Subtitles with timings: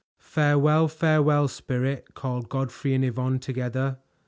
[0.17, 3.99] "Farewell, farewell, Spirit!" called Godfrey and Yvonne together.